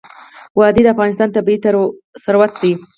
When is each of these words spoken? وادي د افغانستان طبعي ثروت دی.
وادي 0.57 0.81
د 0.83 0.87
افغانستان 0.93 1.29
طبعي 1.35 1.55
ثروت 2.25 2.51
دی. 2.61 2.73